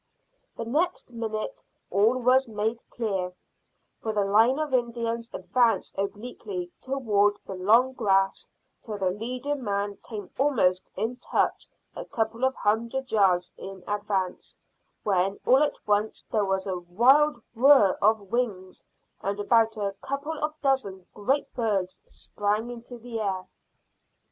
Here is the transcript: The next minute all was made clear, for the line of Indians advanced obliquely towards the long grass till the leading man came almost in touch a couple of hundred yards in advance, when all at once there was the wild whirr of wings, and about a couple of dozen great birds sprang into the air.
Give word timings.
The 0.57 0.65
next 0.65 1.13
minute 1.13 1.63
all 1.91 2.17
was 2.17 2.47
made 2.47 2.81
clear, 2.89 3.33
for 4.01 4.11
the 4.11 4.25
line 4.25 4.57
of 4.57 4.73
Indians 4.73 5.29
advanced 5.31 5.93
obliquely 5.95 6.71
towards 6.81 7.39
the 7.45 7.53
long 7.53 7.93
grass 7.93 8.49
till 8.81 8.97
the 8.97 9.11
leading 9.11 9.63
man 9.63 9.97
came 9.97 10.31
almost 10.39 10.89
in 10.95 11.17
touch 11.17 11.67
a 11.95 12.03
couple 12.03 12.43
of 12.43 12.55
hundred 12.55 13.11
yards 13.11 13.53
in 13.57 13.83
advance, 13.87 14.57
when 15.03 15.39
all 15.45 15.61
at 15.61 15.77
once 15.85 16.25
there 16.31 16.45
was 16.45 16.63
the 16.63 16.79
wild 16.79 17.39
whirr 17.53 17.95
of 18.01 18.21
wings, 18.31 18.83
and 19.21 19.39
about 19.39 19.77
a 19.77 19.93
couple 20.01 20.43
of 20.43 20.59
dozen 20.63 21.05
great 21.13 21.53
birds 21.53 22.01
sprang 22.07 22.71
into 22.71 22.97
the 22.97 23.19
air. 23.19 23.47